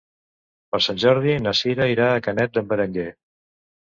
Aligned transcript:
Per 0.69 0.77
Sant 0.85 1.01
Jordi 1.03 1.35
na 1.47 1.53
Sira 1.59 1.87
irà 1.91 2.07
a 2.13 2.23
Canet 2.29 2.57
d'en 2.57 2.73
Berenguer. 2.73 3.05